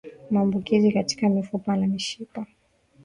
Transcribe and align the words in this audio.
Maambukizi 0.29 0.91
katika 0.91 1.29
mifupa 1.29 1.75
na 1.77 1.87
mishipa 1.87 2.45